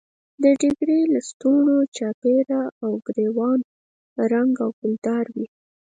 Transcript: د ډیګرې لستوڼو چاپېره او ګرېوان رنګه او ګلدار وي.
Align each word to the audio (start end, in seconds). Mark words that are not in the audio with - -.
د 0.43 0.45
ډیګرې 0.59 0.99
لستوڼو 1.13 1.77
چاپېره 1.97 2.61
او 2.83 2.91
ګرېوان 3.07 3.59
رنګه 4.31 4.61
او 4.65 4.71
ګلدار 4.79 5.25
وي. 5.35 5.47